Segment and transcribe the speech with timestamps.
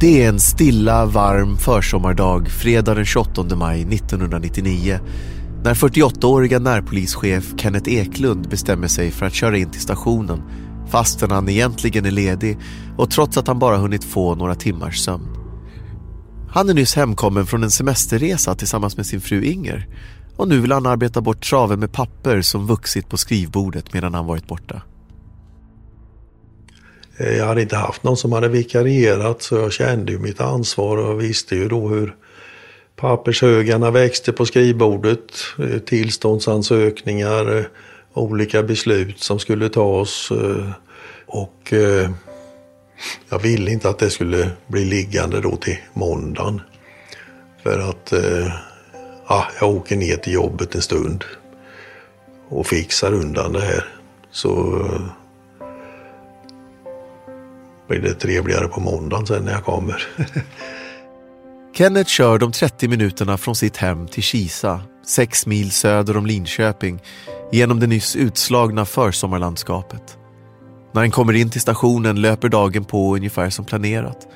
[0.00, 4.98] Det är en stilla, varm försommardag fredag den 28 maj 1999
[5.64, 10.42] när 48-åriga närpolischef Kenneth Eklund bestämmer sig för att köra in till stationen
[10.90, 12.58] fastän han egentligen är ledig
[12.96, 15.36] och trots att han bara hunnit få några timmars sömn.
[16.50, 19.88] Han är nyss hemkommen från en semesterresa tillsammans med sin fru Inger
[20.36, 24.26] och nu vill han arbeta bort traven med papper som vuxit på skrivbordet medan han
[24.26, 24.82] varit borta.
[27.20, 30.96] Eh, jag hade inte haft någon som hade vikarierat så jag kände ju mitt ansvar
[30.96, 32.14] och visste ju då hur
[32.96, 35.30] pappershögarna växte på skrivbordet.
[35.58, 37.64] Eh, tillståndsansökningar, eh,
[38.14, 40.30] olika beslut som skulle tas.
[41.26, 41.72] Och
[43.28, 46.60] jag ville inte att det skulle bli liggande då till måndagen.
[47.62, 48.12] För att
[49.28, 51.24] ja, jag åker ner till jobbet en stund
[52.48, 53.84] och fixar undan det här.
[54.30, 54.84] Så
[57.90, 60.06] blir det trevligare på måndagen sen när jag kommer.
[61.76, 67.00] Kenneth kör de 30 minuterna från sitt hem till Kisa, sex mil söder om Linköping,
[67.52, 70.18] genom det nyss utslagna försommarlandskapet.
[70.92, 74.28] När han kommer in till stationen löper dagen på ungefär som planerat.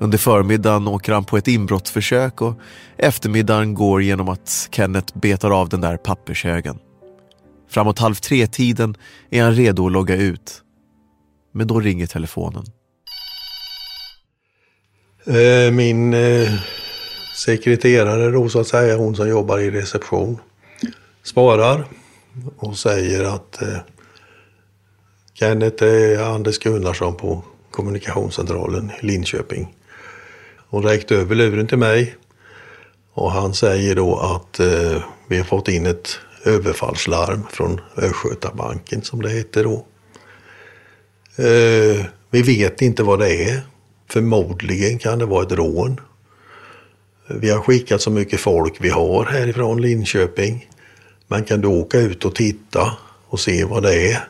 [0.00, 2.54] Under förmiddagen åker han på ett inbrottsförsök och
[2.96, 6.78] eftermiddagen går genom att Kenneth betar av den där pappershögen.
[7.70, 8.94] Framåt halv tre-tiden
[9.30, 10.62] är han redo att logga ut.
[11.54, 12.64] Men då ringer telefonen.
[15.26, 16.52] Eh, min eh,
[17.34, 20.38] sekreterare då så att säga, hon som jobbar i reception,
[21.22, 21.84] svarar
[22.56, 23.78] och säger att eh,
[25.34, 29.74] Kenneth är Anders Gunnarsson på kommunikationscentralen i Linköping.
[30.68, 32.16] Hon räckte över luren till mig
[33.12, 39.22] och han säger då att eh, vi har fått in ett överfallslarm från Östgötabanken som
[39.22, 39.86] det heter då.
[41.44, 43.60] Eh, vi vet inte vad det är.
[44.08, 46.00] Förmodligen kan det vara ett rån.
[47.28, 50.68] Vi har skickat så mycket folk vi har härifrån Linköping.
[51.28, 52.92] Man kan då åka ut och titta
[53.28, 54.28] och se vad det är.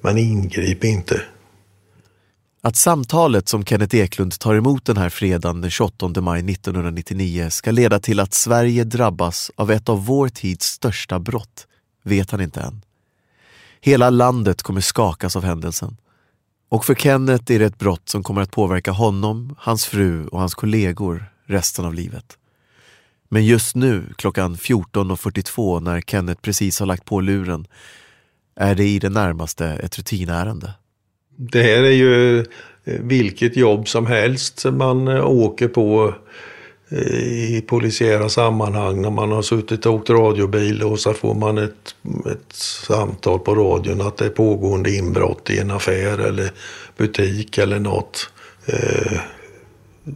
[0.00, 1.22] Men ingrip inte.
[2.62, 7.70] Att samtalet som Kenneth Eklund tar emot den här fredagen den 28 maj 1999 ska
[7.70, 11.66] leda till att Sverige drabbas av ett av vår tids största brott
[12.02, 12.82] vet han inte än.
[13.80, 15.96] Hela landet kommer skakas av händelsen.
[16.68, 20.38] Och för Kenneth är det ett brott som kommer att påverka honom, hans fru och
[20.38, 22.38] hans kollegor resten av livet.
[23.28, 27.66] Men just nu, klockan 14.42 när Kenneth precis har lagt på luren,
[28.56, 30.74] är det i det närmaste ett rutinärende.
[31.36, 32.44] Det här är ju eh,
[32.84, 36.14] vilket jobb som helst man eh, åker på
[36.88, 41.58] Eh, i polisiära sammanhang när man har suttit och åkt radiobil och så får man
[41.58, 41.94] ett,
[42.32, 46.50] ett samtal på radion att det är pågående inbrott i en affär eller
[46.96, 48.30] butik eller något.
[48.66, 49.18] Eh,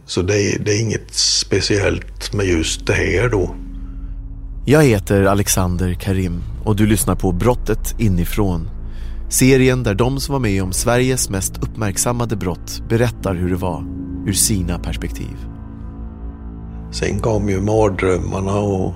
[0.05, 3.55] så det är, det är inget speciellt med just det här då.
[4.65, 8.69] Jag heter Alexander Karim och du lyssnar på Brottet inifrån.
[9.29, 13.83] Serien där de som var med om Sveriges mest uppmärksammade brott berättar hur det var
[14.27, 15.50] ur sina perspektiv.
[16.91, 18.93] Sen kom ju mardrömmarna och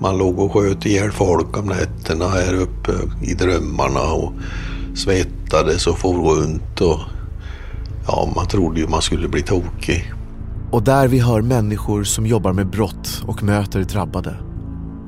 [0.00, 4.32] man låg och sköt ihjäl folk om nätterna här uppe i drömmarna och
[4.94, 7.00] svettades och for runt och
[8.06, 10.12] ja, man trodde ju man skulle bli tokig.
[10.70, 14.36] Och där vi hör människor som jobbar med brott och möter drabbade.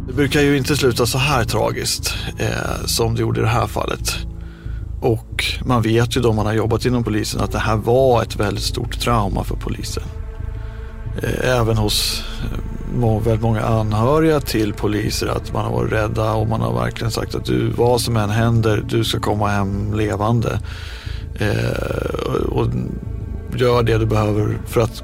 [0.07, 3.67] Det brukar ju inte sluta så här tragiskt eh, som det gjorde i det här
[3.67, 4.17] fallet.
[5.01, 8.37] Och man vet ju då man har jobbat inom polisen att det här var ett
[8.37, 10.03] väldigt stort trauma för polisen.
[11.23, 12.25] Eh, även hos
[13.03, 17.11] eh, väldigt många anhöriga till poliser att man har varit rädda och man har verkligen
[17.11, 20.61] sagt att du, vad som än händer, du ska komma hem levande.
[21.39, 22.67] Eh, och
[23.57, 25.03] gör det du behöver för att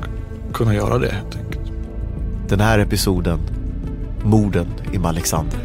[0.52, 1.72] kunna göra det helt enkelt.
[2.48, 3.40] Den här episoden,
[4.24, 5.60] morden i Malexander.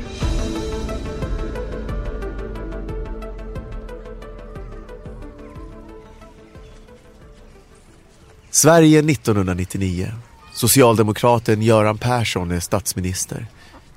[8.51, 10.11] Sverige 1999
[10.57, 13.45] Socialdemokraten Göran Persson är statsminister.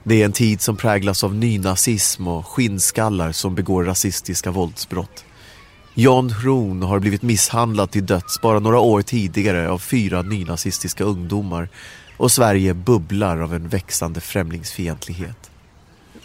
[0.03, 5.25] Det är en tid som präglas av nynazism och skinnskallar som begår rasistiska våldsbrott.
[5.95, 11.69] John Hron har blivit misshandlad till döds bara några år tidigare av fyra nynazistiska ungdomar
[12.17, 15.51] och Sverige bubblar av en växande främlingsfientlighet.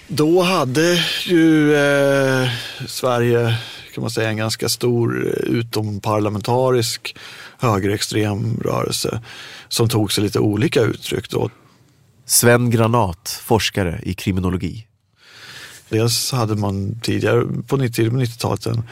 [0.07, 2.49] Då hade ju eh,
[2.87, 3.57] Sverige
[3.95, 7.15] kan man säga en ganska stor eh, utomparlamentarisk
[7.59, 9.21] högerextrem rörelse
[9.67, 11.29] som tog sig lite olika uttryck.
[11.29, 11.49] Då.
[12.25, 14.87] Sven Granat, forskare i kriminologi.
[15.89, 18.83] Dels hade man tidigare på 90-talet en,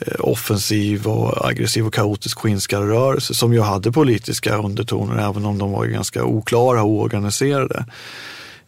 [0.00, 5.72] eh, offensiv och aggressiv och kaotisk skinnskallerörelse som ju hade politiska undertoner även om de
[5.72, 7.86] var ganska oklara och oorganiserade.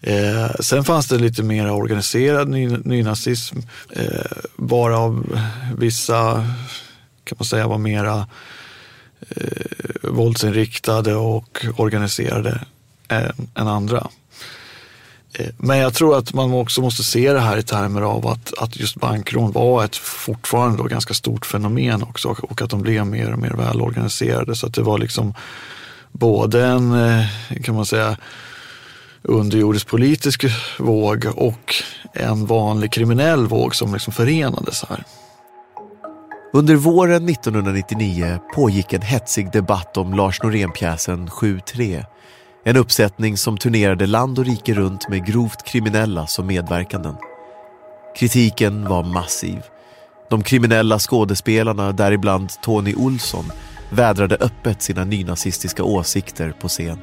[0.01, 3.59] Eh, sen fanns det lite mer organiserad ny, nynazism,
[3.91, 5.39] eh, varav
[5.79, 6.47] vissa
[7.25, 8.27] kan man säga var mera
[9.31, 12.61] eh, våldsinriktade och organiserade
[13.09, 14.09] än, än andra.
[15.33, 18.59] Eh, men jag tror att man också måste se det här i termer av att,
[18.59, 23.07] att just bankrån var ett fortfarande då ganska stort fenomen också och att de blev
[23.07, 24.57] mer och mer välorganiserade.
[24.57, 25.35] Så att det var liksom
[26.13, 27.27] både en, eh,
[27.65, 28.17] kan man säga,
[29.29, 30.45] underjordisk politisk
[30.79, 31.75] våg och
[32.13, 35.05] en vanlig kriminell våg som liksom förenades här.
[36.53, 42.05] Under våren 1999 pågick en hetsig debatt om Lars Norén-pjäsen 7-3.
[42.65, 47.17] En uppsättning som turnerade land och rike runt med grovt kriminella som medverkanden.
[48.19, 49.63] Kritiken var massiv.
[50.31, 53.45] De kriminella skådespelarna, däribland Tony Olsson,
[53.91, 56.99] vädrade öppet sina nynazistiska åsikter på scen.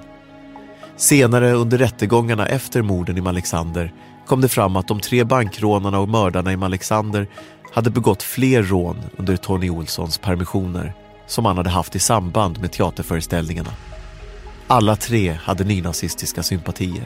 [0.98, 3.94] Senare under rättegångarna efter morden i Malexander
[4.28, 7.28] kom det fram att de tre bankrånarna och mördarna i Malexander
[7.74, 10.94] hade begått fler rån under Tony Olssons permissioner
[11.28, 13.72] som han hade haft i samband med teaterföreställningarna.
[14.68, 17.06] Alla tre hade nynazistiska sympatier.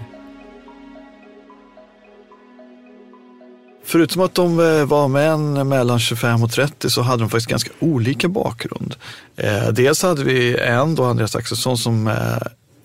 [3.85, 7.71] Förutom att de eh, var män mellan 25 och 30 så hade de faktiskt ganska
[7.79, 8.95] olika bakgrund.
[9.35, 12.15] Eh, dels hade vi en, då Andreas Axelsson, som eh,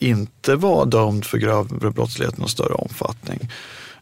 [0.04, 3.50] inte var dömd för grövre brottslighet i någon större omfattning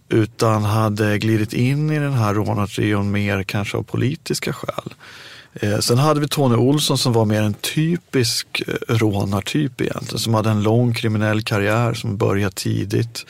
[0.08, 4.94] utan hade glidit in i den här rånartrion mer kanske av politiska skäl.
[5.54, 10.34] Eh, sen hade vi Tony Olsson som var mer en typisk eh, rånartyp egentligen, som
[10.34, 13.26] hade en lång kriminell karriär som började tidigt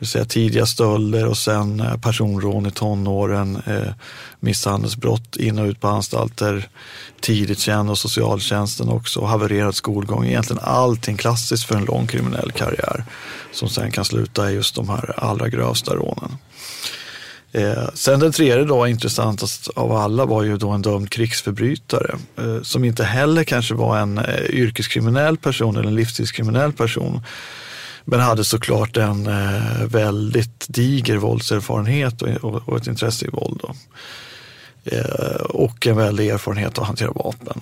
[0.00, 3.92] vill säga tidiga stölder och sen eh, personrån i tonåren, eh,
[4.40, 6.68] misshandelsbrott in och ut på anstalter,
[7.20, 10.26] tidigt känd och socialtjänsten också, havererad skolgång.
[10.26, 13.04] Egentligen allting klassiskt för en lång kriminell karriär
[13.52, 16.38] som sen kan sluta i just de här allra grövsta rånen.
[17.52, 22.62] Eh, sen den tredje då, intressantast av alla, var ju då en dömd krigsförbrytare eh,
[22.62, 27.22] som inte heller kanske var en eh, yrkeskriminell person eller en livstidskriminell person
[28.04, 33.60] men hade såklart en eh, väldigt diger våldserfarenhet och, och, och ett intresse i våld.
[33.62, 33.74] Då.
[34.84, 37.60] Eh, och en väldig erfarenhet av att hantera vapen.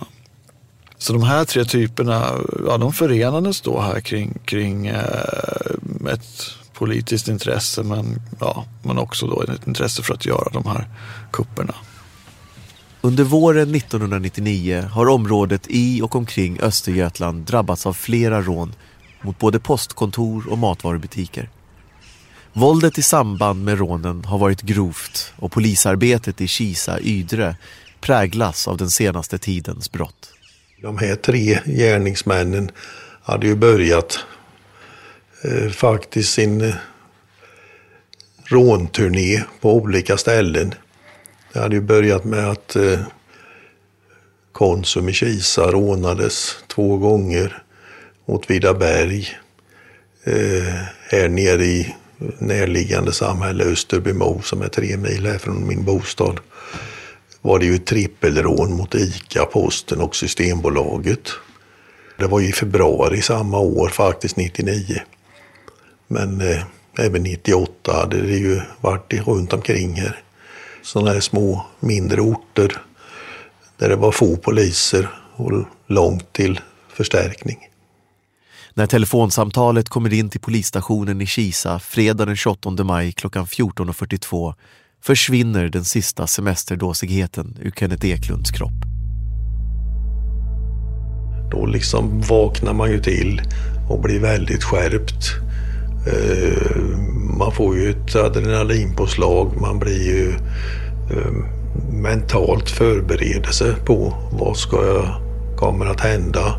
[0.98, 2.32] Så de här tre typerna,
[2.66, 9.26] ja, de förenades då här kring, kring eh, ett politiskt intresse men, ja, men också
[9.26, 10.88] då ett intresse för att göra de här
[11.30, 11.74] kupperna.
[13.00, 18.74] Under våren 1999 har området i och omkring Östergötland drabbats av flera rån
[19.22, 21.50] mot både postkontor och matvarubutiker.
[22.52, 27.56] Våldet i samband med rånen har varit grovt och polisarbetet i Kisa, Ydre
[28.00, 30.32] präglas av den senaste tidens brott.
[30.82, 32.70] De här tre gärningsmännen
[33.22, 34.18] hade ju börjat
[35.44, 36.74] eh, faktiskt sin eh,
[38.44, 40.74] rånturné på olika ställen.
[41.52, 43.00] Det hade ju börjat med att eh,
[44.52, 47.62] Konsum i Kisa rånades två gånger
[48.28, 49.28] mot Vidaberg.
[50.24, 50.74] Eh,
[51.10, 51.94] här nere i
[52.38, 56.40] närliggande samhälle Österbymo som är tre mil härifrån min bostad
[57.40, 61.30] var det ju trippelrån mot ICA, Posten och Systembolaget.
[62.18, 65.00] Det var i februari samma år, faktiskt 99.
[66.06, 66.62] Men eh,
[66.98, 70.22] även 98 hade det ju varit runt omkring här.
[70.82, 72.82] Sådana här små mindre orter
[73.76, 77.67] där det var få poliser och långt till förstärkning.
[78.78, 84.54] När telefonsamtalet kommer in till polisstationen i Kisa fredagen den 28 maj klockan 14.42
[85.02, 88.84] försvinner den sista semesterdåsigheten ur Kenneth Eklunds kropp.
[91.50, 93.42] Då liksom vaknar man ju till
[93.90, 95.24] och blir väldigt skärpt.
[96.06, 96.88] Eh,
[97.38, 100.30] man får ju ett adrenalinpåslag, man blir ju
[101.10, 101.32] eh,
[101.92, 105.20] mentalt förberedelse på vad ska jag,
[105.56, 106.54] kommer att hända.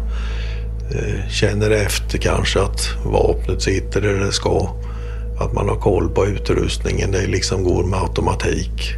[0.91, 4.69] Eh, känner efter kanske att vapnet sitter där det ska.
[5.39, 7.11] Att man har koll på utrustningen.
[7.11, 8.95] Det liksom går med automatik.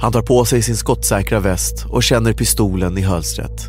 [0.00, 3.68] Han tar på sig sin skottsäkra väst och känner pistolen i hölstret.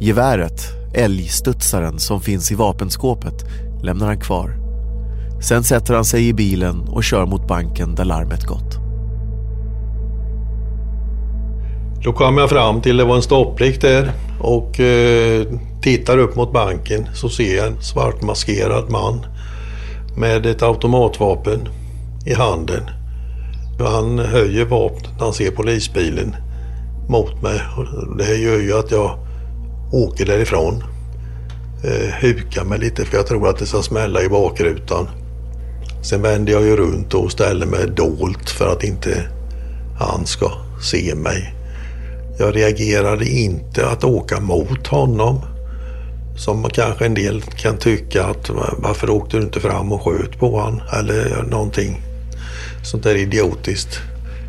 [0.00, 0.62] Geväret,
[0.94, 3.44] älgstudsaren som finns i vapenskåpet,
[3.82, 4.56] lämnar han kvar.
[5.42, 8.78] Sen sätter han sig i bilen och kör mot banken där larmet gått.
[12.04, 15.46] Då kom jag fram till, det var en stopplikt där och eh,
[15.82, 19.26] tittar upp mot banken så ser jag en svartmaskerad man
[20.16, 21.68] med ett automatvapen
[22.26, 22.82] i handen.
[23.78, 26.36] Han höjer vapnet när han ser polisbilen
[27.08, 27.60] mot mig.
[28.18, 29.18] Det gör ju att jag
[29.92, 30.84] åker därifrån.
[31.84, 35.08] Eh, hukar mig lite för jag tror att det ska smälla i bakrutan.
[36.02, 39.28] Sen vänder jag ju runt och ställer mig dolt för att inte
[39.98, 40.50] han ska
[40.82, 41.54] se mig.
[42.38, 45.40] Jag reagerade inte att åka mot honom.
[46.36, 50.60] Som kanske en del kan tycka att varför åkte du inte fram och sköt på
[50.60, 50.80] honom?
[50.92, 52.02] Eller någonting
[52.82, 54.00] sånt där idiotiskt.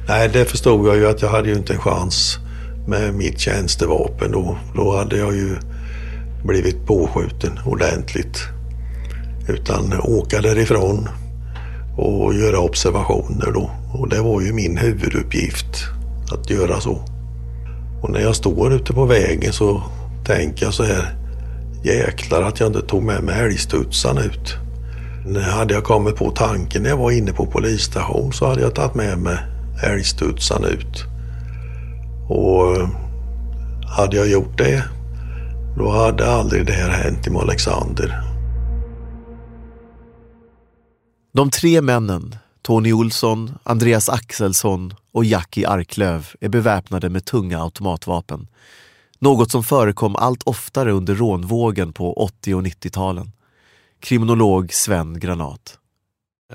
[0.07, 2.37] Nej, det förstod jag ju att jag hade ju inte en chans
[2.87, 4.57] med mitt tjänstevapen då.
[4.75, 5.55] Då hade jag ju
[6.45, 8.39] blivit påskjuten ordentligt.
[9.47, 11.09] Utan åka därifrån
[11.97, 13.71] och göra observationer då.
[13.93, 15.83] Och det var ju min huvuduppgift
[16.31, 17.01] att göra så.
[18.01, 19.83] Och när jag står ute på vägen så
[20.25, 21.20] tänker jag så här.
[21.83, 24.55] Jäklar att jag inte tog med mig älgstudsaren ut.
[25.25, 28.75] När hade jag kommit på tanken när jag var inne på polisstation så hade jag
[28.75, 29.37] tagit med mig
[29.83, 31.03] älgstudsaren ut.
[32.29, 32.89] Och eh,
[33.97, 34.83] hade jag gjort det
[35.77, 38.23] då hade aldrig det här hänt i Alexander.
[41.33, 48.47] De tre männen, Tony Olsson, Andreas Axelsson och Jackie Arklöv är beväpnade med tunga automatvapen.
[49.23, 53.31] Något som förekom allt oftare under rånvågen på 80 och 90-talen.
[53.99, 55.77] Kriminolog Sven Granat.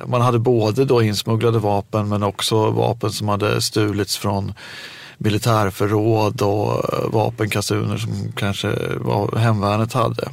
[0.06, 4.52] Man hade både då insmugglade vapen men också vapen som hade stulits från
[5.18, 10.30] militärförråd och eh, vapenkasuner som kanske var hemvärnet hade.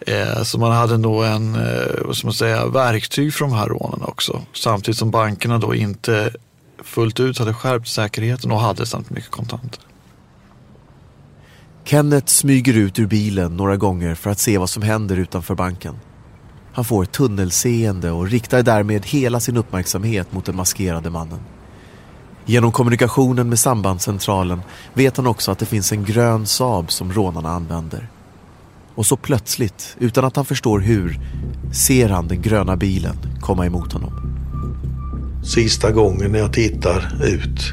[0.00, 3.66] Eh, så man hade nog en, eh, vad ska man säga, verktyg för de här
[3.66, 4.42] rånen också.
[4.52, 6.34] Samtidigt som bankerna då inte
[6.82, 9.80] fullt ut hade skärpt säkerheten och hade samt mycket kontanter.
[11.86, 15.94] Kenneth smyger ut ur bilen några gånger för att se vad som händer utanför banken.
[16.72, 21.40] Han får tunnelseende och riktar därmed hela sin uppmärksamhet mot den maskerade mannen.
[22.46, 24.60] Genom kommunikationen med sambandscentralen
[24.94, 28.08] vet han också att det finns en grön Saab som rånarna använder.
[28.94, 31.20] Och så plötsligt, utan att han förstår hur,
[31.72, 34.12] ser han den gröna bilen komma emot honom.
[35.44, 37.72] Sista gången när jag tittar ut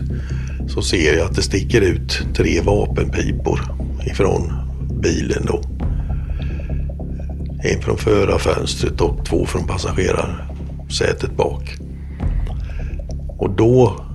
[0.69, 4.53] så ser jag att det sticker ut tre vapenpipor ifrån
[5.01, 5.61] bilen då.
[7.63, 11.77] En från förarfönstret och två från passagerarsätet bak.
[13.37, 14.05] Och då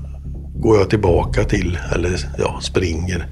[0.55, 3.27] går jag tillbaka till, eller ja, springer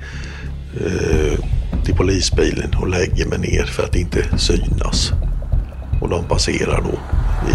[0.80, 1.38] eh,
[1.84, 5.12] till polisbilen och lägger mig ner för att inte synas.
[6.00, 6.98] Och de passerar då
[7.50, 7.54] i,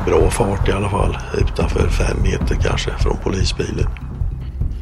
[0.00, 3.86] i bra fart i alla fall, utanför fem meter kanske från polisbilen.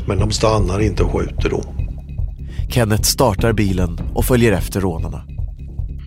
[0.06, 1.79] Men de stannar inte och skjuter då.
[2.70, 5.22] Kenneth startar bilen och följer efter rånarna.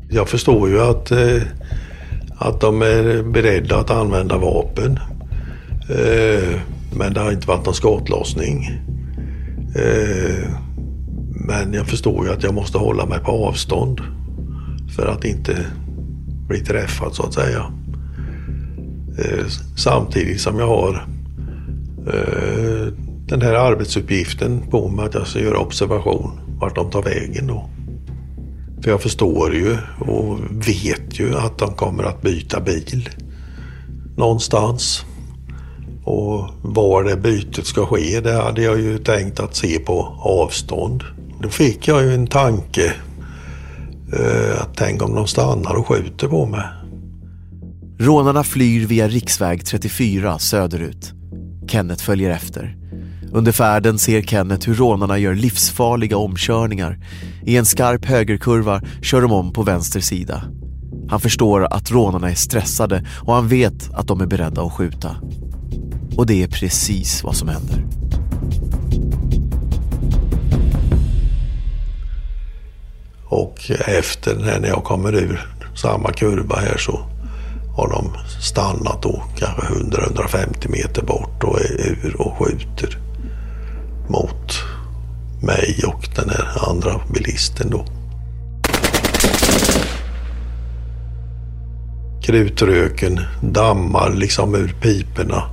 [0.09, 1.41] Jag förstår ju att, eh,
[2.37, 4.99] att de är beredda att använda vapen.
[5.89, 6.59] Eh,
[6.95, 8.63] men det har inte varit någon skottlossning.
[9.75, 10.49] Eh,
[11.47, 14.01] men jag förstår ju att jag måste hålla mig på avstånd.
[14.95, 15.65] För att inte
[16.47, 17.65] bli träffad så att säga.
[19.17, 21.07] Eh, samtidigt som jag har
[22.07, 22.42] eh,
[23.27, 27.69] den här arbetsuppgiften på mig att jag ska göra observation vart de tar vägen då.
[28.83, 33.09] För jag förstår ju och vet ju att de kommer att byta bil
[34.17, 35.05] någonstans.
[36.03, 41.03] Och var det bytet ska ske, det hade jag ju tänkt att se på avstånd.
[41.41, 42.93] Då fick jag ju en tanke.
[44.13, 46.63] Eh, att tänk om de stannar och skjuter på mig.
[47.99, 51.13] Rånarna flyr via riksväg 34 söderut.
[51.67, 52.82] Kenneth följer efter.
[53.35, 56.99] Under färden ser Kenneth hur rånarna gör livsfarliga omkörningar.
[57.45, 60.43] I en skarp högerkurva kör de om på vänster sida.
[61.09, 65.15] Han förstår att rånarna är stressade och han vet att de är beredda att skjuta.
[66.17, 67.85] Och det är precis vad som händer.
[73.25, 76.99] Och efter när jag kommer ur samma kurva här så
[77.75, 78.11] har de
[78.41, 82.99] stannat då kanske 100-150 meter bort och är ur och skjuter
[84.13, 84.53] mot
[85.41, 87.85] mig och den här andra bilisten då.
[92.23, 95.43] Krutröken dammar liksom ur piporna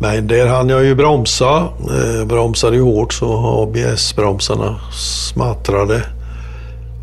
[0.00, 1.68] men där hann jag ju bromsa.
[1.90, 6.02] Eh, bromsade ju hårt så ABS-bromsarna smattrade.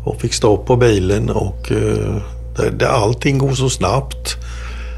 [0.04, 2.16] Och fick stopp på bilen och eh,
[2.56, 4.36] det, det, allting går så snabbt.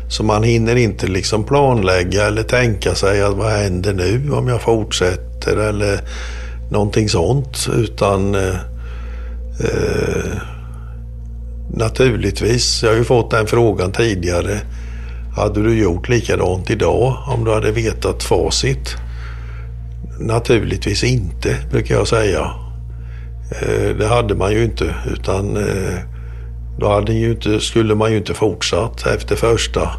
[0.08, 4.62] Så man hinner inte liksom planlägga eller tänka sig att vad händer nu om jag
[4.62, 6.00] fortsätter eller
[6.70, 7.68] någonting sånt.
[7.76, 8.54] Utan eh,
[9.60, 10.38] eh
[11.70, 14.60] naturligtvis, jag har ju fått den frågan tidigare.
[15.36, 18.96] Hade du gjort likadant idag om du hade vetat facit?
[20.18, 22.50] naturligtvis inte, brukar jag säga.
[23.50, 25.98] Eh, det hade man ju inte utan eh,
[26.78, 29.90] då hade ju inte, skulle man ju inte fortsatt efter första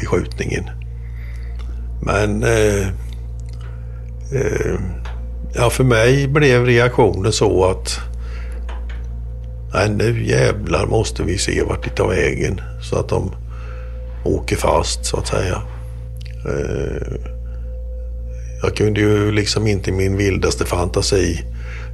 [0.00, 0.64] beskjutningen.
[2.02, 2.88] Men eh,
[4.32, 4.80] eh,
[5.54, 8.00] ja, för mig blev reaktionen så att
[9.74, 13.34] nej, nu jävlar måste vi se vart det tar vägen så att de
[14.24, 15.62] åker fast så att säga.
[16.48, 17.16] Eh,
[18.62, 21.40] jag kunde ju liksom inte i min vildaste fantasi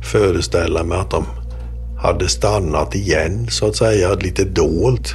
[0.02, 1.24] föreställa mig att de
[1.98, 5.14] hade stannat igen så att säga, lite dolt.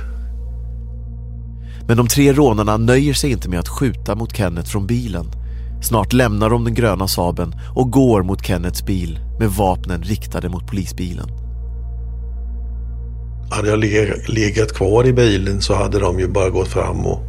[1.87, 5.25] Men de tre rånarna nöjer sig inte med att skjuta mot Kenneth från bilen.
[5.83, 10.67] Snart lämnar de den gröna saben och går mot Kennets bil med vapnen riktade mot
[10.67, 11.27] polisbilen.
[13.51, 13.79] Hade jag
[14.29, 17.19] legat kvar i bilen så hade de ju bara gått fram och,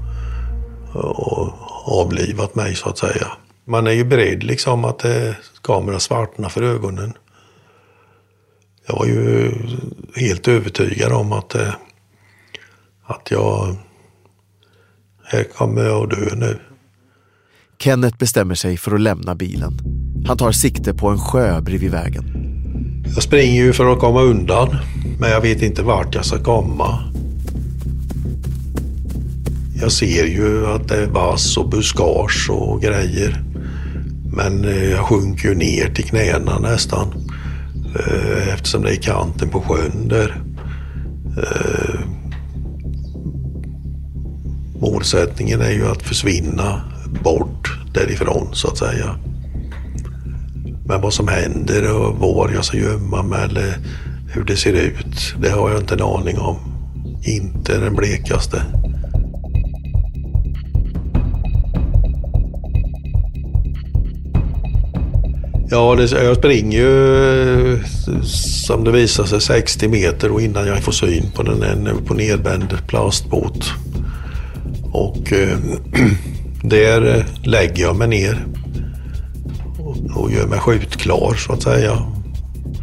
[0.95, 1.53] och
[2.01, 3.27] avlivat mig så att säga.
[3.67, 7.13] Man är ju beredd liksom att det kameran svartnar för ögonen.
[8.87, 9.53] Jag var ju
[10.17, 11.75] helt övertygad om att, eh,
[13.07, 13.77] att jag...
[15.25, 16.59] Här kommer jag att dö nu.
[17.79, 19.79] Kenneth bestämmer sig för att lämna bilen.
[20.27, 22.25] Han tar sikte på en sjö bredvid vägen.
[23.15, 24.77] Jag springer ju för att komma undan,
[25.21, 26.99] men jag vet inte vart jag ska komma.
[29.81, 33.43] Jag ser ju att det är vass och buskage och grejer.
[34.37, 37.24] Men eh, jag sjunker ju ner till knäna nästan.
[37.95, 40.43] Eh, eftersom det är kanten på sjön där.
[41.37, 42.01] Eh,
[44.81, 46.83] målsättningen är ju att försvinna
[47.25, 49.17] bort därifrån så att säga.
[50.87, 53.79] Men vad som händer och var jag ska gömma mig eller
[54.29, 56.57] hur det ser ut, det har jag inte en aning om.
[57.23, 58.63] Inte den blekaste.
[65.71, 67.79] Ja, det, jag springer ju
[68.25, 72.15] som det visar sig 60 meter och innan jag får syn på den en på
[72.15, 73.73] nedvänd plastbåt.
[74.93, 75.59] Och eh,
[76.63, 78.47] där eh, lägger jag mig ner
[79.79, 82.03] och, och gör mig skjutklar så att säga.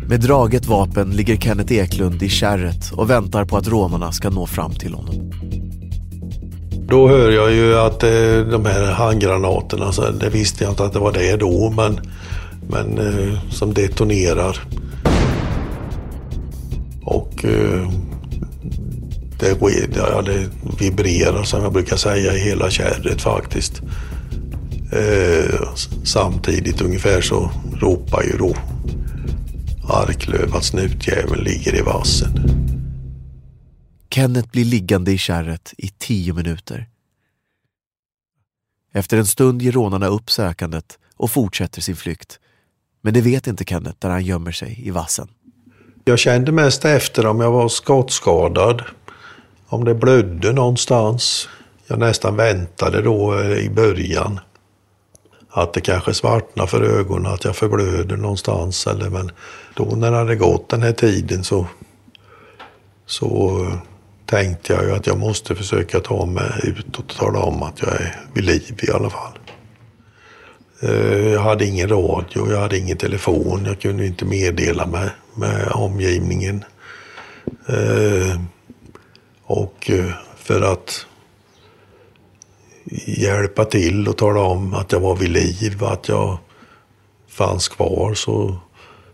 [0.07, 4.47] Med draget vapen ligger Kenneth Eklund i kärret och väntar på att rånarna ska nå
[4.47, 5.31] fram till honom.
[6.87, 8.09] Då hör jag ju att eh,
[8.51, 11.99] de här handgranaterna, så det visste jag inte att det var det då, men
[12.71, 14.57] men eh, som detonerar.
[17.01, 17.91] Och eh,
[19.39, 19.57] det,
[19.95, 23.81] ja, det vibrerar som jag brukar säga i hela kärret faktiskt.
[24.91, 25.69] Eh,
[26.03, 28.55] samtidigt ungefär så ropar ju då
[29.83, 32.29] Arklöv att snutjäveln ligger i vassen.
[34.09, 36.87] Kenneth blir liggande i kärret i tio minuter.
[38.93, 42.39] Efter en stund ger rånarna upp sökandet och fortsätter sin flykt
[43.01, 45.27] men det vet inte Kenneth där han gömmer sig i vassen.
[46.05, 48.83] Jag kände mest efter om jag var skottskadad.
[49.67, 51.49] Om det blödde någonstans.
[51.87, 54.39] Jag nästan väntade då eh, i början.
[55.49, 58.87] Att det kanske svartnar för ögonen, att jag förblöder någonstans.
[58.87, 59.31] Eller, men
[59.73, 61.67] då när det hade gått den här tiden så,
[63.05, 63.77] så eh,
[64.25, 67.89] tänkte jag ju att jag måste försöka ta mig ut och tala om att jag
[67.89, 69.37] är vid liv i alla fall.
[70.83, 75.71] Eh, jag hade ingen radio, jag hade ingen telefon, jag kunde inte meddela mig med
[75.71, 76.63] omgivningen.
[77.67, 78.41] Eh,
[79.43, 81.05] och eh, för att
[83.05, 86.37] hjälpa till och tala om att jag var vid liv, att jag
[87.27, 88.57] fanns kvar så,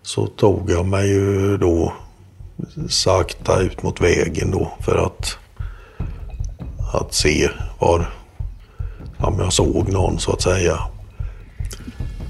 [0.01, 1.93] så tog jag mig ju då
[2.89, 5.38] sakta ut mot vägen då för att,
[6.93, 7.49] att se
[7.80, 8.13] var,
[9.17, 10.80] om jag såg någon så att säga.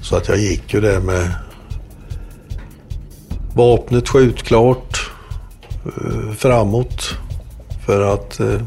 [0.02, 1.34] Så att jag gick ju där med
[3.54, 5.10] vapnet skjutklart
[5.84, 7.14] eh, framåt
[7.86, 8.62] för att eh,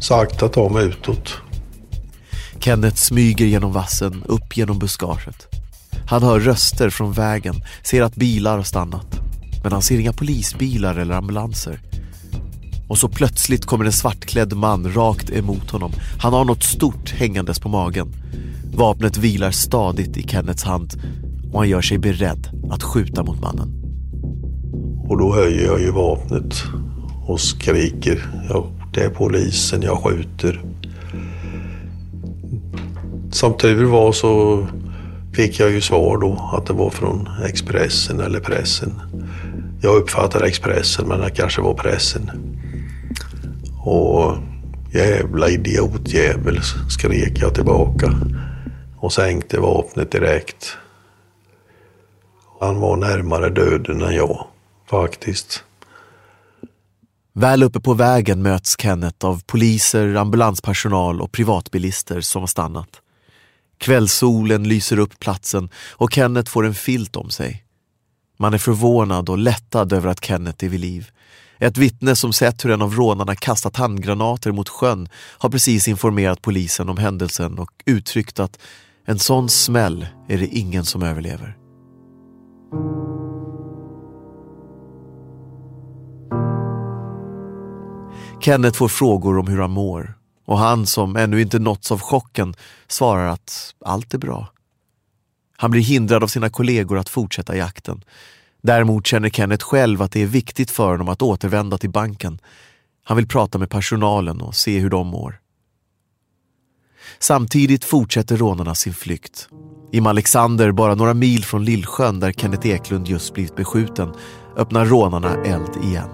[0.00, 1.36] sakta ta mig utåt.
[2.58, 5.46] Kenneth smyger genom vassen upp genom buskaget.
[6.06, 9.20] Han hör röster från vägen, ser att bilar har stannat.
[9.62, 11.80] Men han ser inga polisbilar eller ambulanser.
[12.90, 15.92] Och så plötsligt kommer en svartklädd man rakt emot honom.
[16.18, 18.12] Han har något stort hängandes på magen.
[18.74, 21.02] Vapnet vilar stadigt i Kennets hand
[21.52, 23.68] och han gör sig beredd att skjuta mot mannen.
[25.08, 26.62] Och då höjer jag ju vapnet
[27.26, 28.26] och skriker.
[28.48, 30.62] Ja, det är polisen, jag skjuter.
[33.30, 34.66] Som tur var så
[35.32, 38.92] fick jag ju svar då att det var från Expressen eller pressen.
[39.82, 42.49] Jag uppfattade Expressen men det kanske var pressen.
[43.82, 44.36] Och
[44.92, 48.12] jävla idiotjävel skrek jag tillbaka.
[49.00, 50.76] och sänkte vapnet direkt.
[52.60, 54.46] Han var närmare döden än jag,
[54.90, 55.64] faktiskt.
[57.32, 63.00] Väl uppe på vägen möts Kenneth av poliser, ambulanspersonal och privatbilister som har stannat.
[63.78, 67.64] Kvällssolen lyser upp platsen och Kenneth får en filt om sig.
[68.36, 71.10] Man är förvånad och lättad över att Kenneth är vid liv.
[71.62, 76.42] Ett vittne som sett hur en av rånarna kastat handgranater mot sjön har precis informerat
[76.42, 78.58] polisen om händelsen och uttryckt att
[79.06, 81.56] en sån smäll är det ingen som överlever.
[88.40, 90.14] Kenneth får frågor om hur han mår
[90.46, 92.54] och han som ännu inte nåtts av chocken
[92.88, 94.52] svarar att allt är bra.
[95.56, 98.04] Han blir hindrad av sina kollegor att fortsätta jakten.
[98.62, 102.38] Däremot känner Kenneth själv att det är viktigt för honom att återvända till banken.
[103.04, 105.40] Han vill prata med personalen och se hur de mår.
[107.18, 109.48] Samtidigt fortsätter rånarna sin flykt.
[109.92, 114.12] I Alexander, bara några mil från Lillsjön där Kenneth Eklund just blivit beskjuten,
[114.56, 116.10] öppnar rånarna eld igen.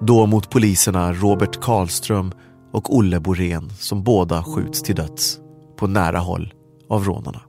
[0.00, 2.32] Då mot poliserna Robert Karlström
[2.72, 5.38] och Olle Borén som båda skjuts till döds
[5.76, 6.54] på nära håll
[6.88, 7.40] av rånarna.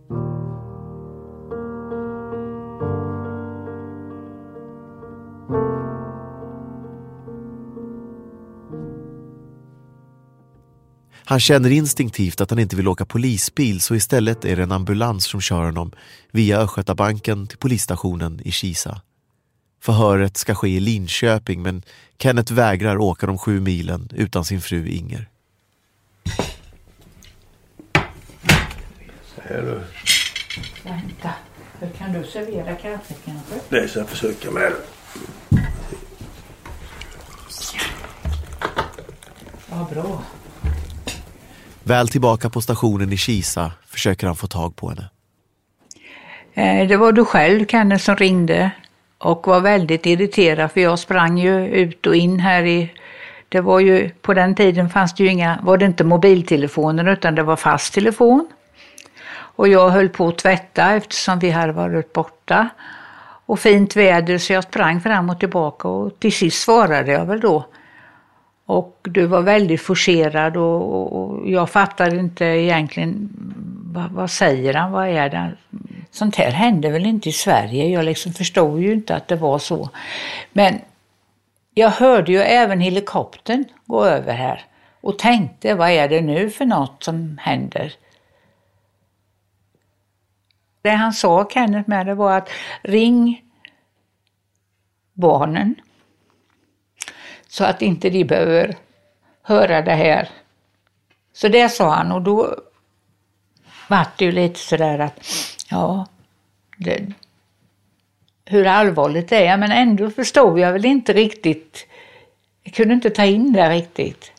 [11.28, 15.26] Han känner instinktivt att han inte vill åka polisbil så istället är det en ambulans
[15.26, 15.92] som kör honom
[16.32, 19.02] via Östgötabanken till polisstationen i Kisa.
[19.82, 21.84] Förhöret ska ske i Linköping men
[22.18, 25.30] Kenneth vägrar åka de sju milen utan sin fru Inger.
[29.42, 29.82] Här du.
[30.84, 31.34] Vänta,
[31.98, 33.56] kan du servera kaffet kanske?
[33.70, 34.74] Det ska jag försöka med.
[39.70, 40.22] Vad bra.
[41.88, 45.10] Väl tillbaka på stationen i Kisa försöker han få tag på henne.
[46.54, 48.72] Eh, det var du själv, Kenneth, som ringde
[49.18, 52.94] och var väldigt irriterad för jag sprang ju ut och in här i...
[53.50, 57.36] Det var ju, på den tiden fanns det ju inga, var det inte mobiltelefoner utan
[57.36, 58.48] det var fast telefon.
[59.32, 62.70] Och jag höll på att tvätta eftersom vi hade varit borta.
[63.46, 67.40] Och fint väder så jag sprang fram och tillbaka och till sist svarade jag väl
[67.40, 67.66] då.
[68.66, 73.30] Och du var väldigt forcerad och, och jag fattade inte egentligen
[73.94, 75.58] vad, vad säger han, vad är det?
[76.12, 77.88] Sånt här hände väl inte i Sverige.
[77.88, 79.90] Jag liksom förstod ju inte att det var så.
[80.54, 80.82] Men
[81.74, 84.66] jag hörde ju även helikoptern gå över här
[85.02, 87.94] och tänkte vad är det nu för något som händer?
[90.82, 92.50] Det han sa, Kenneth, med det var att
[92.82, 93.44] ring
[95.14, 95.76] barnen
[97.56, 98.76] så att inte de behöver
[99.42, 100.30] höra det här.
[101.34, 102.56] Så det sa han och då
[103.88, 105.20] vart det ju lite sådär att
[105.70, 106.08] ja,
[106.78, 107.06] det,
[108.46, 111.88] hur allvarligt det är, men ändå förstod jag väl inte riktigt.
[112.64, 114.32] Jag kunde inte ta in det riktigt.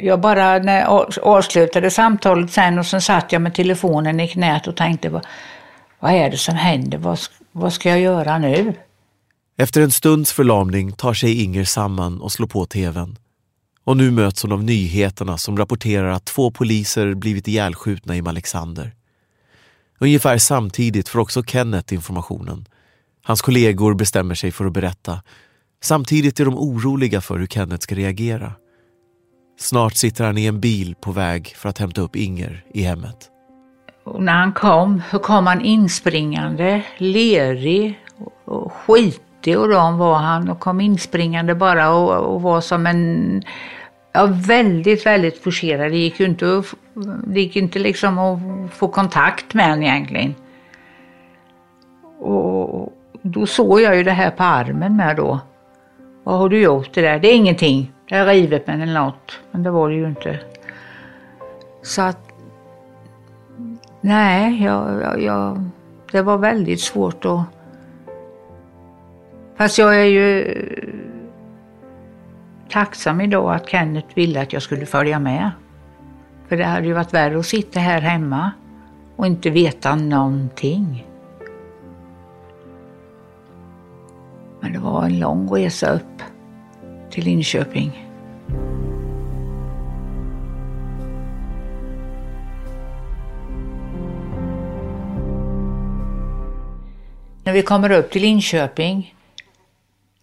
[0.00, 4.66] Jag bara när jag avslutade samtalet sen och sen satt jag med telefonen i knät
[4.66, 5.26] och tänkte vad,
[5.98, 6.98] vad är det som händer?
[6.98, 7.18] Vad,
[7.52, 8.74] vad ska jag göra nu?
[9.62, 13.18] Efter en stunds förlamning tar sig Inger samman och slår på tvn.
[13.84, 18.94] Och nu möts hon av nyheterna som rapporterar att två poliser blivit ihjälskjutna i Alexander.
[19.98, 22.66] Ungefär samtidigt får också Kenneth informationen.
[23.24, 25.22] Hans kollegor bestämmer sig för att berätta.
[25.82, 28.52] Samtidigt är de oroliga för hur Kenneth ska reagera.
[29.60, 33.30] Snart sitter han i en bil på väg för att hämta upp Inger i hemmet.
[34.04, 37.98] Och när han kom, så kom han inspringande, lerig
[38.44, 38.72] och
[39.42, 43.42] skitig och ram var han och kom inspringande bara och, och var som en,
[44.12, 45.90] ja väldigt, väldigt forcerad.
[45.90, 46.74] Det gick ju inte, att,
[47.26, 48.38] det gick inte liksom att
[48.72, 50.34] få kontakt med honom egentligen.
[52.20, 55.40] Och då såg jag ju det här på armen med då.
[56.24, 57.18] Vad har du gjort det där?
[57.18, 57.92] Det är ingenting.
[58.08, 59.40] Det är rivet men eller något.
[59.50, 60.38] Men det var det ju inte.
[61.82, 62.18] Så att
[64.04, 65.64] Nej, jag, jag, jag,
[66.12, 67.61] det var väldigt svårt att...
[69.62, 70.88] Fast jag är ju eh,
[72.70, 75.50] tacksam idag att Kenneth ville att jag skulle följa med.
[76.48, 78.52] För det hade ju varit värre att sitta här hemma
[79.16, 81.06] och inte veta någonting.
[84.60, 86.22] Men det var en lång resa upp
[87.10, 88.08] till Linköping.
[97.44, 99.14] När vi kommer upp till Linköping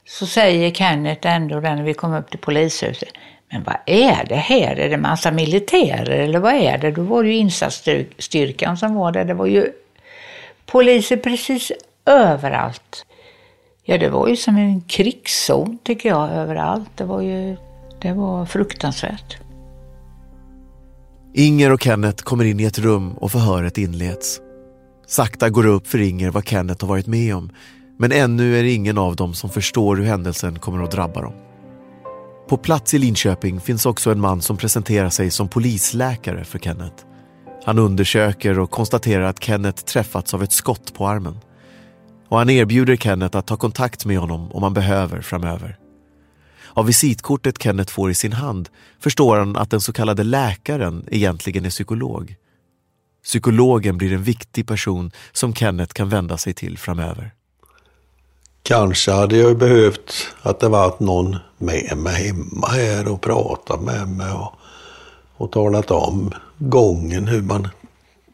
[0.10, 3.10] så säger Kenneth ändå när vi kommer upp till polishuset.
[3.52, 4.76] Men vad är det här?
[4.76, 6.91] Är det massa militärer eller vad är det?
[6.91, 9.26] Då var det ju insatsstyrkan som var där.
[9.26, 9.72] Det var ju
[10.65, 11.72] poliser precis
[12.06, 13.06] överallt.
[13.84, 16.89] Ja, det var ju som en krigszon tycker jag överallt.
[16.95, 17.58] Det var ju
[18.02, 19.38] det var fruktansvärt.
[21.34, 24.41] Inger och Kenneth kommer in i ett rum och förhöret inleds.
[25.08, 27.50] Sakta går det upp för Inger vad Kenneth har varit med om
[28.01, 31.33] men ännu är det ingen av dem som förstår hur händelsen kommer att drabba dem.
[32.49, 37.05] På plats i Linköping finns också en man som presenterar sig som polisläkare för Kenneth.
[37.65, 41.39] Han undersöker och konstaterar att Kenneth träffats av ett skott på armen.
[42.27, 45.77] Och han erbjuder Kenneth att ta kontakt med honom om han behöver framöver.
[46.73, 51.65] Av visitkortet Kenneth får i sin hand förstår han att den så kallade läkaren egentligen
[51.65, 52.35] är psykolog.
[53.23, 57.33] Psykologen blir en viktig person som Kenneth kan vända sig till framöver.
[58.63, 64.08] Kanske hade jag behövt att det varit någon med mig hemma här och pratat med
[64.08, 64.54] mig och,
[65.38, 67.67] och talat om gången, hur man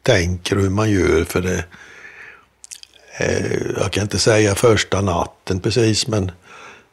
[0.02, 1.24] tänker och hur man gör.
[1.24, 1.66] För det,
[3.18, 6.32] eh, jag kan inte säga första natten precis, men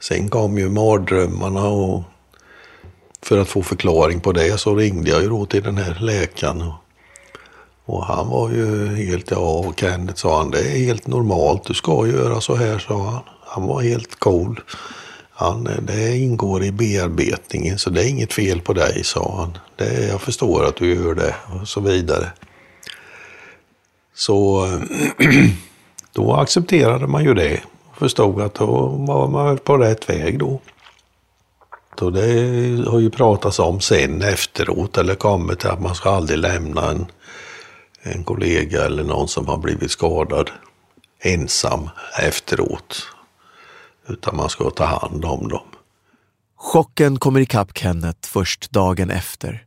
[0.00, 2.02] sen kom ju mardrömmarna och
[3.22, 6.62] för att få förklaring på det så ringde jag ju då till den här läkaren.
[6.62, 6.74] Och,
[7.84, 11.74] och han var ju helt, ja, och Kenneth sa han, det är helt normalt, du
[11.74, 13.22] ska göra så här, sa han.
[13.40, 14.60] Han var helt cool.
[15.30, 19.58] Han, det ingår i bearbetningen så det är inget fel på dig, sa han.
[19.76, 22.32] Det, jag förstår att du gör det och så vidare.
[24.14, 24.68] Så
[26.12, 30.60] då accepterade man ju det och förstod att då var man på rätt väg då.
[31.98, 36.38] Så det har ju pratats om sen efteråt eller kommit till att man ska aldrig
[36.38, 37.06] lämna en,
[38.02, 40.50] en kollega eller någon som har blivit skadad
[41.20, 43.06] ensam efteråt
[44.08, 45.66] utan man ska ta hand om dem.
[46.56, 49.64] Chocken kommer ikapp Kenneth först dagen efter.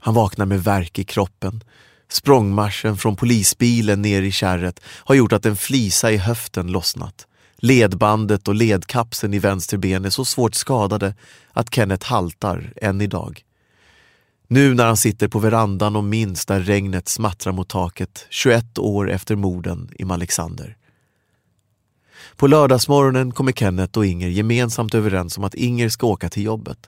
[0.00, 1.64] Han vaknar med värk i kroppen.
[2.08, 7.26] Språngmarschen från polisbilen ner i kärret har gjort att en flisa i höften lossnat.
[7.56, 11.14] Ledbandet och ledkapseln i vänster ben är så svårt skadade
[11.52, 13.44] att Kenneth haltar än idag.
[14.48, 19.10] Nu när han sitter på verandan och minns där regnet smattrar mot taket 21 år
[19.10, 20.76] efter morden i Malexander.
[22.36, 26.78] På lördagsmorgonen kommer Kenneth och Inger gemensamt överens om att Inger ska åka till jobbet.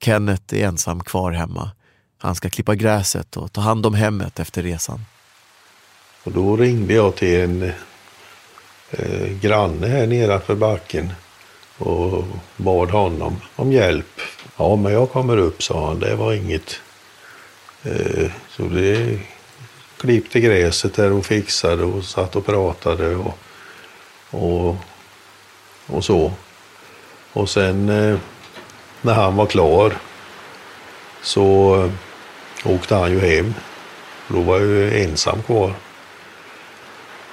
[0.00, 1.70] Kenneth är ensam kvar hemma.
[2.18, 5.00] Han ska klippa gräset och ta hand om hemmet efter resan.
[6.24, 7.62] Och då ringde jag till en
[8.90, 11.12] eh, granne här nedanför backen
[11.78, 12.24] och
[12.56, 14.20] bad honom om hjälp.
[14.60, 15.98] Ja, men jag kommer upp, sa han.
[16.00, 16.80] Det var inget.
[17.82, 19.18] Eh, så det
[19.96, 23.16] klippte gräset där och fixade och satt och pratade.
[23.16, 23.38] Och
[24.30, 24.76] och,
[25.86, 26.32] och så.
[27.32, 28.18] Och sen eh,
[29.02, 29.92] när han var klar
[31.22, 31.90] så eh,
[32.74, 33.54] åkte han ju hem.
[34.28, 35.74] Då var jag ju ensam kvar.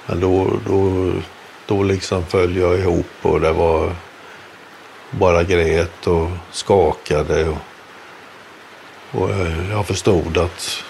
[0.06, 1.12] Men då, då,
[1.66, 3.92] då liksom föll jag ihop och det var
[5.10, 7.48] bara grät och skakade.
[7.48, 7.58] Och,
[9.12, 10.84] och eh, jag förstod att,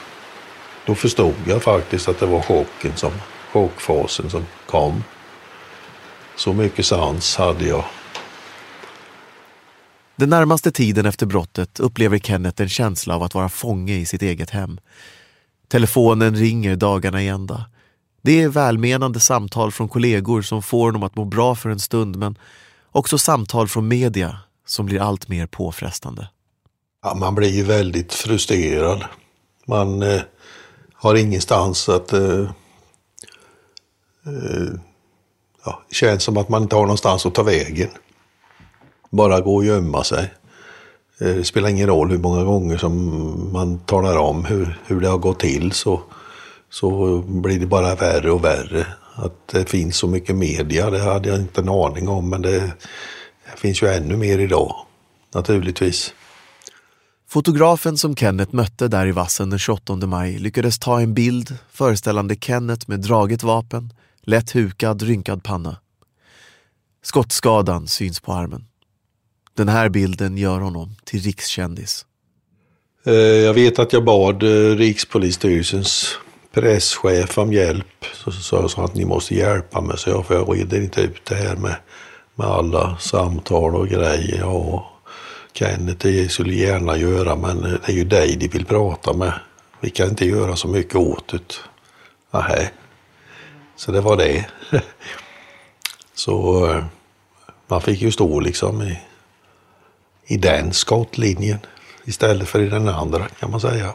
[0.86, 3.12] då förstod jag faktiskt att det var chocken som,
[3.52, 5.04] chockfasen som kom.
[6.36, 7.84] Så mycket sans hade jag.
[10.16, 14.22] Den närmaste tiden efter brottet upplever Kenneth en känsla av att vara fånge i sitt
[14.22, 14.80] eget hem.
[15.68, 17.64] Telefonen ringer dagarna i ända.
[18.22, 22.16] Det är välmenande samtal från kollegor som får honom att må bra för en stund
[22.16, 22.38] men
[22.92, 26.28] också samtal från media som blir allt mer påfrestande.
[27.02, 29.04] Ja, man blir ju väldigt frustrerad.
[29.66, 30.20] Man eh,
[30.94, 32.40] har ingenstans att eh,
[34.26, 34.72] eh,
[35.64, 37.88] ja, känns som att man inte har någonstans att ta vägen.
[39.10, 40.34] Bara gå och gömma sig.
[41.20, 45.08] Eh, det spelar ingen roll hur många gånger som man talar om hur, hur det
[45.08, 46.00] har gått till så,
[46.70, 48.86] så blir det bara värre och värre.
[49.18, 52.72] Att det finns så mycket media, det hade jag inte en aning om, men det,
[53.56, 54.86] finns ju ännu mer idag,
[55.34, 56.14] naturligtvis.
[57.28, 62.36] Fotografen som Kenneth mötte där i vassen den 28 maj lyckades ta en bild föreställande
[62.40, 65.76] Kenneth med draget vapen, lätt hukad, rynkad panna.
[67.02, 68.64] Skottskadan syns på armen.
[69.54, 72.06] Den här bilden gör honom till rikskändis.
[73.06, 74.76] Eh, jag vet att jag bad eh,
[76.60, 78.04] Presschef om hjälp.
[78.14, 81.00] Så sa jag så att ni måste hjälpa mig, så jag, för jag reder inte
[81.00, 81.76] ut det här med,
[82.34, 84.38] med alla samtal och grejer.
[84.38, 84.90] Ja,
[85.52, 89.32] Kenneth, det skulle gärna göra, men det är ju dig de vill prata med.
[89.80, 91.54] Vi kan inte göra så mycket åt det.
[92.30, 92.70] Nähä,
[93.76, 94.46] så det var det.
[96.14, 96.84] Så eh,
[97.66, 98.98] man fick ju stå liksom i,
[100.26, 101.58] i den skottlinjen
[102.04, 103.94] istället för i den andra kan man säga.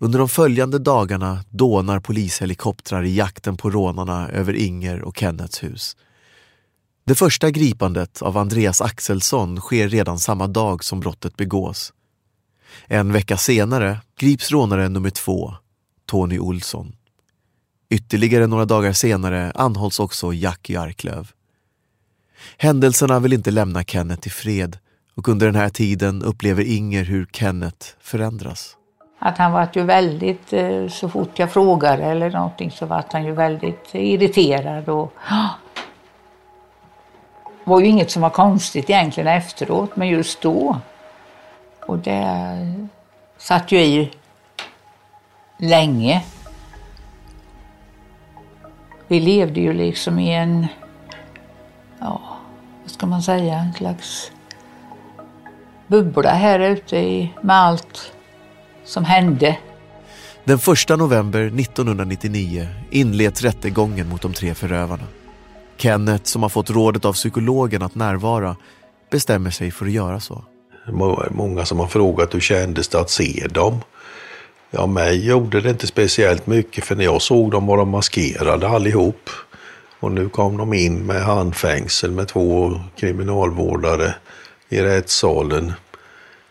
[0.00, 5.96] Under de följande dagarna dånar polishelikoptrar i jakten på rånarna över Inger och Kennets hus.
[7.04, 11.92] Det första gripandet av Andreas Axelsson sker redan samma dag som brottet begås.
[12.86, 15.54] En vecka senare grips rånare nummer två,
[16.06, 16.92] Tony Olsson.
[17.90, 21.30] Ytterligare några dagar senare anhålls också Jackie Arklöv.
[22.56, 24.78] Händelserna vill inte lämna Kenneth i fred
[25.14, 28.77] och under den här tiden upplever Inger hur Kenneth förändras.
[29.18, 33.24] Att han var ju väldigt, eh, så fort jag frågade eller någonting så var han
[33.24, 35.12] ju väldigt irriterad och
[37.64, 40.76] det var ju inget som var konstigt egentligen efteråt, men just då.
[41.86, 42.26] Och det
[43.38, 44.10] satt ju i
[45.56, 46.24] länge.
[49.06, 50.66] Vi levde ju liksom i en,
[51.98, 52.20] ja,
[52.82, 54.32] vad ska man säga, en slags
[55.86, 58.12] bubbla här ute i, med allt
[58.88, 59.58] som hände.
[60.44, 65.04] Den 1 november 1999 inleds rättegången mot de tre förövarna.
[65.76, 68.56] Kenneth, som har fått rådet av psykologen att närvara,
[69.10, 70.44] bestämmer sig för att göra så.
[71.30, 73.80] Många som har frågat hur kändes det att se dem?
[74.70, 78.68] Ja, mig gjorde det inte speciellt mycket för när jag såg dem var de maskerade
[78.68, 79.30] allihop.
[80.00, 84.14] Och nu kom de in med handfängsel med två kriminalvårdare
[84.68, 85.72] i rättssalen.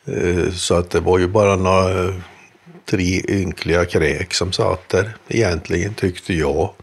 [0.08, 2.14] Eh, så att det var ju bara några eh,
[2.86, 6.74] tre ynkliga kräk som satt där egentligen tyckte jag.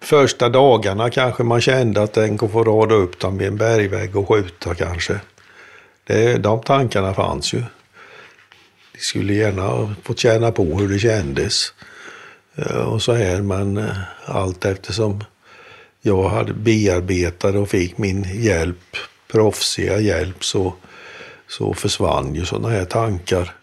[0.00, 4.16] Första dagarna kanske man kände att den går få rada upp dem vid en bergvägg
[4.16, 5.20] och skjuta kanske.
[6.04, 7.62] Det, de tankarna fanns ju.
[8.92, 11.72] De skulle gärna ha fått känna på hur det kändes.
[12.56, 13.90] Eh, och så här, men
[14.24, 15.24] allt eftersom
[16.02, 18.96] jag hade bearbetade och fick min hjälp,
[19.32, 20.74] proffsiga hjälp, så,
[21.48, 23.54] så försvann ju sådana här tankar.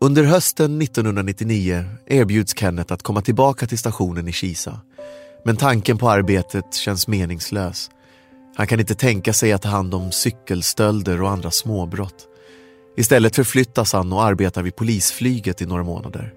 [0.00, 4.80] Under hösten 1999 erbjuds Kenneth att komma tillbaka till stationen i Kisa.
[5.44, 7.90] Men tanken på arbetet känns meningslös.
[8.56, 12.26] Han kan inte tänka sig att ta hand om cykelstölder och andra småbrott.
[12.96, 16.34] Istället förflyttas han och arbetar vid polisflyget i några månader.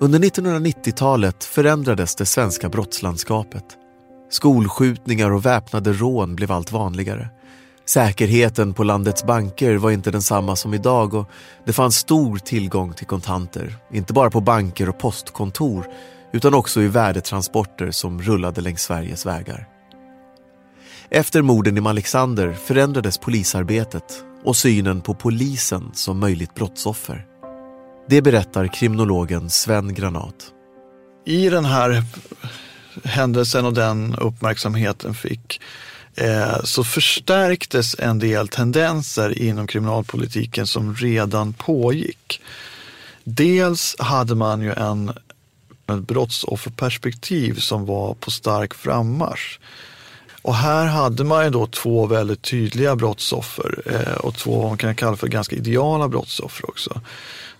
[0.00, 3.64] Under 1990-talet förändrades det svenska brottslandskapet.
[4.30, 7.28] Skolskjutningar och väpnade rån blev allt vanligare.
[7.88, 11.30] Säkerheten på landets banker var inte densamma som idag och
[11.66, 15.86] det fanns stor tillgång till kontanter, inte bara på banker och postkontor
[16.32, 19.68] utan också i värdetransporter som rullade längs Sveriges vägar.
[21.10, 27.26] Efter morden i Malexander förändrades polisarbetet och synen på polisen som möjligt brottsoffer.
[28.08, 30.52] Det berättar kriminologen Sven Granat.
[31.26, 32.04] I den här
[33.04, 35.60] händelsen och den uppmärksamheten fick
[36.16, 42.40] eh, så förstärktes en del tendenser inom kriminalpolitiken som redan pågick.
[43.24, 45.12] Dels hade man ju en
[45.92, 49.58] ett brottsofferperspektiv som var på stark frammarsch.
[50.42, 54.78] Och här hade man ju då två väldigt tydliga brottsoffer eh, och två vad man
[54.78, 57.00] kan kalla för ganska ideala brottsoffer också.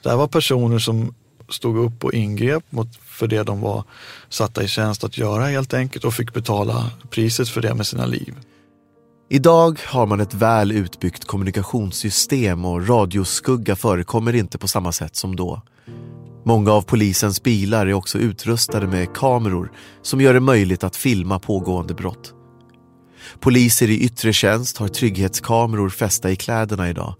[0.02, 1.14] Det här var personer som
[1.48, 3.84] stod upp och ingrep mot, för det de var
[4.28, 8.06] satta i tjänst att göra helt enkelt och fick betala priset för det med sina
[8.06, 8.34] liv.
[9.28, 15.36] Idag har man ett väl utbyggt kommunikationssystem och radioskugga förekommer inte på samma sätt som
[15.36, 15.62] då.
[16.44, 21.38] Många av polisens bilar är också utrustade med kameror som gör det möjligt att filma
[21.38, 22.34] pågående brott.
[23.40, 27.14] Poliser i yttre tjänst har trygghetskameror fästa i kläderna idag.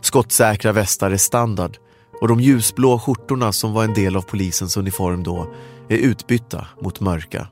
[0.00, 1.76] Skottsäkra västar är standard
[2.20, 5.46] och de ljusblå skjortorna som var en del av polisens uniform då
[5.88, 7.48] är utbytta mot mörka.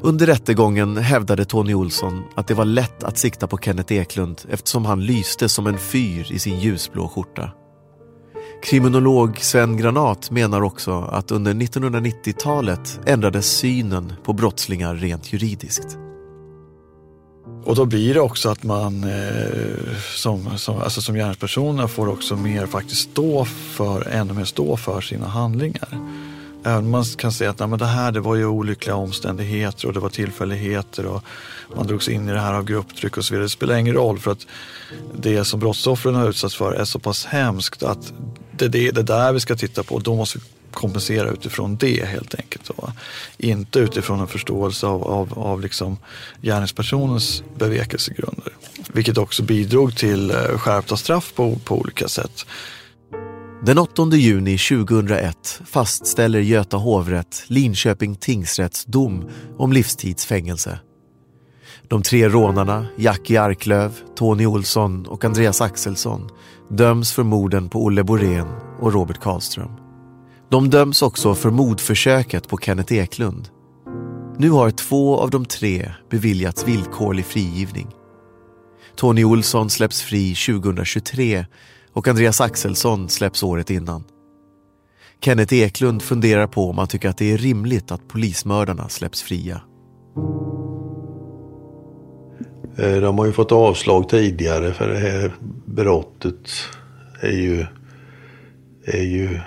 [0.00, 4.84] Under rättegången hävdade Tony Olsson att det var lätt att sikta på Kenneth Eklund eftersom
[4.84, 7.50] han lyste som en fyr i sin ljusblå skjorta.
[8.62, 15.98] Kriminolog Sven Granat menar också att under 1990-talet ändrades synen på brottslingar rent juridiskt.
[17.66, 22.36] Och då blir det också att man eh, som, som, alltså som gärningspersoner får också
[22.36, 25.88] mer faktiskt stå för, ännu mer stå för sina handlingar.
[26.64, 29.86] Även om man kan säga att nej, men det här det var ju olyckliga omständigheter
[29.86, 31.24] och det var tillfälligheter och
[31.76, 33.44] man drogs in i det här av grupptryck och så vidare.
[33.44, 34.46] Det spelar ingen roll för att
[35.14, 38.12] det som brottsoffren har utsatts för är så pass hemskt att
[38.56, 39.98] det är det, är där vi ska titta på.
[39.98, 40.44] Då måste vi
[40.76, 42.70] kompensera utifrån det helt enkelt.
[42.76, 42.92] Va?
[43.38, 45.96] Inte utifrån en förståelse av, av, av liksom
[46.42, 48.52] gärningspersonens bevekelsegrunder.
[48.92, 52.46] Vilket också bidrog till eh, skärpta straff på, på olika sätt.
[53.64, 60.78] Den 8 juni 2001 fastställer Göta hovrätt Linköping tingsrätts dom om livstidsfängelse.
[61.88, 66.28] De tre rånarna, Jackie Arklöv, Tony Olsson och Andreas Axelsson
[66.70, 68.48] döms för morden på Olle Borén
[68.80, 69.85] och Robert Karlström.
[70.50, 73.48] De döms också för mordförsöket på Kenneth Eklund.
[74.38, 77.88] Nu har två av de tre beviljats villkorlig frigivning.
[78.96, 81.46] Tony Olsson släpps fri 2023
[81.92, 84.04] och Andreas Axelsson släpps året innan.
[85.20, 89.60] Kenneth Eklund funderar på om han tycker att det är rimligt att polismördarna släpps fria.
[92.76, 95.34] Eh, de har ju fått avslag tidigare för det här
[95.64, 96.50] brottet
[97.20, 97.66] är ju,
[98.84, 99.40] är ju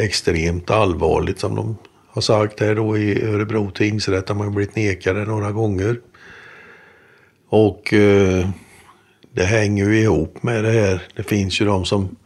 [0.00, 1.76] extremt allvarligt som de
[2.08, 6.00] har sagt här då i Örebro tingsrätt har man blivit nekade några gånger.
[7.48, 8.48] Och eh,
[9.34, 11.02] det hänger ju ihop med det här.
[11.16, 12.16] Det finns ju de som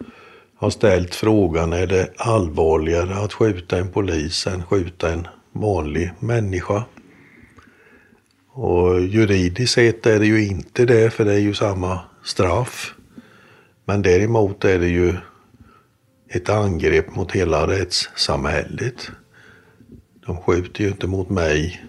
[0.57, 6.85] har ställt frågan, är det allvarligare att skjuta en polis än skjuta en vanlig människa?
[8.53, 12.95] Och juridiskt sett är det ju inte det, för det är ju samma straff.
[13.85, 15.15] Men däremot är det ju
[16.35, 19.11] ett angrepp mot hela rättssamhället.
[20.27, 21.85] De skjuter ju inte mot mig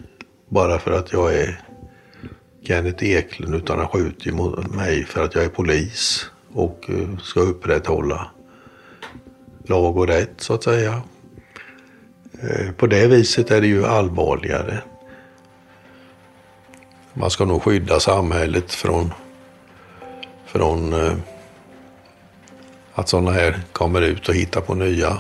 [0.50, 1.62] bara för att jag är
[2.62, 7.40] Kenneth Eklund utan de skjuter mot mig för att jag är polis och eh, ska
[7.40, 8.32] upprätthålla
[9.64, 11.02] lag och rätt så att säga.
[12.42, 14.82] Eh, på det viset är det ju allvarligare.
[17.14, 19.14] Man ska nog skydda samhället från,
[20.46, 21.14] från eh,
[22.96, 25.18] att sådana här kommer ut och hittar på nya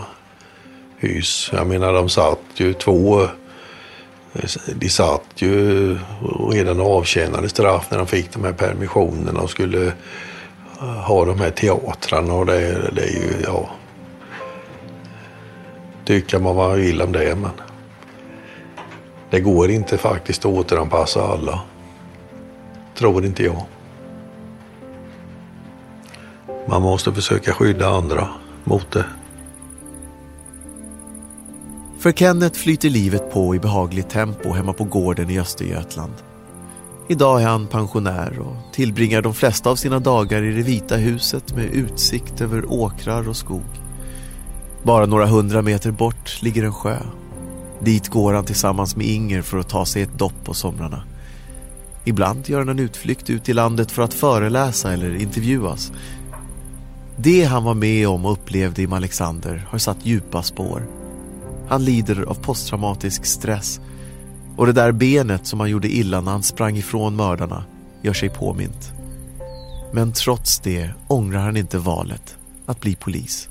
[0.97, 1.49] hus.
[1.53, 3.27] Jag menar de satt ju två,
[4.75, 5.97] de satt ju
[6.51, 9.87] redan avtjänade straff när de fick de här permissionerna och skulle
[10.81, 13.69] eh, ha de här teatrarna och det, det är ju, ja.
[16.05, 17.51] Tycka man vad man vill om det men
[19.29, 21.61] det går inte faktiskt att återanpassa alla.
[22.95, 23.65] Tror inte jag.
[26.67, 28.27] Man måste försöka skydda andra
[28.63, 29.05] mot det.
[31.99, 36.13] För Kenneth flyter livet på i behagligt tempo hemma på gården i Östergötland.
[37.07, 41.55] Idag är han pensionär och tillbringar de flesta av sina dagar i det vita huset
[41.55, 43.63] med utsikt över åkrar och skog.
[44.83, 46.97] Bara några hundra meter bort ligger en sjö.
[47.79, 51.03] Dit går han tillsammans med Inger för att ta sig ett dopp på somrarna.
[52.05, 55.91] Ibland gör han en utflykt ut i landet för att föreläsa eller intervjuas.
[57.17, 60.87] Det han var med om och upplevde i Alexander har satt djupa spår.
[61.67, 63.79] Han lider av posttraumatisk stress
[64.57, 67.63] och det där benet som han gjorde illa när han sprang ifrån mördarna
[68.01, 68.91] gör sig påmint.
[69.93, 73.49] Men trots det ångrar han inte valet att bli polis.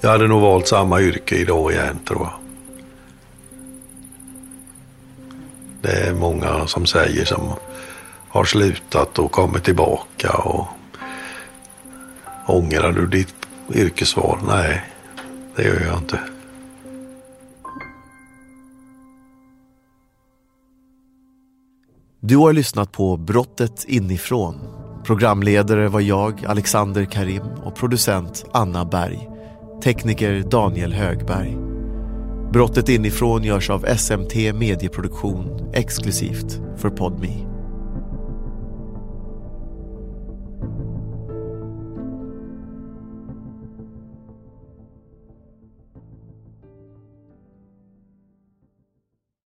[0.00, 2.32] Jag hade nog valt samma yrke idag igen tror jag.
[5.82, 7.52] Det är många som säger som
[8.28, 10.66] har slutat och kommit tillbaka och
[12.48, 13.34] ångrar du ditt
[13.74, 14.38] yrkesval?
[14.46, 14.84] Nej,
[15.56, 16.20] det gör jag inte.
[22.20, 24.54] Du har lyssnat på Brottet inifrån.
[25.04, 29.28] Programledare var jag, Alexander Karim och producent Anna Berg.
[29.84, 31.56] Tekniker Daniel Högberg.
[32.52, 37.47] Brottet inifrån görs av SMT Medieproduktion exklusivt för Podme.